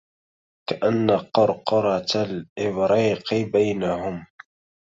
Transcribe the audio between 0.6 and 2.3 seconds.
كأن قرقرة